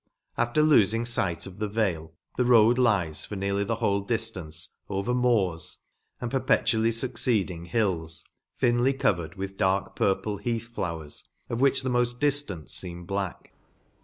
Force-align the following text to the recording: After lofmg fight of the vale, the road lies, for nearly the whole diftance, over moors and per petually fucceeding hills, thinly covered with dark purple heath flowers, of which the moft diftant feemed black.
After 0.35 0.63
lofmg 0.63 1.07
fight 1.13 1.45
of 1.45 1.59
the 1.59 1.67
vale, 1.67 2.13
the 2.35 2.43
road 2.43 2.79
lies, 2.79 3.23
for 3.23 3.35
nearly 3.35 3.63
the 3.63 3.75
whole 3.75 4.03
diftance, 4.03 4.69
over 4.89 5.13
moors 5.13 5.77
and 6.19 6.31
per 6.31 6.39
petually 6.39 6.89
fucceeding 6.91 7.67
hills, 7.67 8.25
thinly 8.57 8.93
covered 8.93 9.35
with 9.35 9.57
dark 9.57 9.95
purple 9.95 10.37
heath 10.37 10.73
flowers, 10.73 11.25
of 11.51 11.61
which 11.61 11.83
the 11.83 11.89
moft 11.91 12.15
diftant 12.17 12.71
feemed 12.75 13.05
black. 13.05 13.53